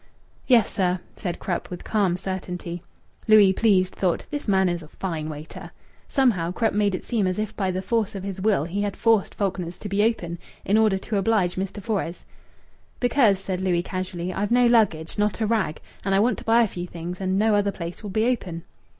"Yes, 0.47 0.67
sir," 0.67 0.99
said 1.15 1.37
Krupp 1.37 1.69
with 1.69 1.83
calm 1.83 2.17
certainty. 2.17 2.81
Louis, 3.27 3.53
pleased, 3.53 3.93
thought, 3.93 4.25
"This 4.31 4.47
man 4.47 4.67
is 4.67 4.81
a 4.81 4.87
fine 4.87 5.29
waiter." 5.29 5.69
Somehow 6.09 6.51
Krupp 6.51 6.73
made 6.73 6.95
it 6.95 7.05
seem 7.05 7.27
as 7.27 7.37
if 7.37 7.55
by 7.55 7.69
the 7.69 7.83
force 7.83 8.15
of 8.15 8.23
his 8.23 8.41
will 8.41 8.63
he 8.63 8.81
had 8.81 8.97
forced 8.97 9.35
Faulkner's 9.35 9.77
to 9.77 9.87
be 9.87 10.01
open 10.03 10.39
in 10.65 10.75
order 10.75 10.97
to 10.97 11.17
oblige 11.17 11.53
Mr. 11.55 11.83
Fores. 11.83 12.23
"Because," 12.99 13.37
said 13.37 13.61
Louis 13.61 13.83
casually, 13.83 14.33
"I've 14.33 14.49
no 14.49 14.65
luggage, 14.65 15.19
not 15.19 15.39
a 15.39 15.45
rag, 15.45 15.79
and 16.03 16.15
I 16.15 16.19
want 16.19 16.39
to 16.39 16.45
buy 16.45 16.63
a 16.63 16.67
few 16.67 16.87
things, 16.87 17.21
and 17.21 17.37
no 17.37 17.53
other 17.53 17.71
place'll 17.71 18.09
be 18.09 18.25
open." 18.25 18.63